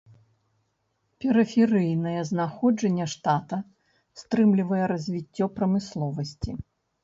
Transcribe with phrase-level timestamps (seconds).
[1.25, 3.57] Перыферыйнае знаходжанне штата
[4.25, 6.51] стрымлівае развіццё прамысловасці.